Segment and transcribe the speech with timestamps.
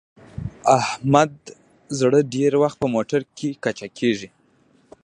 [0.03, 0.03] د
[0.79, 1.33] احمد
[1.99, 4.29] زړه ډېری وخت په موټرکې کچه کېږي.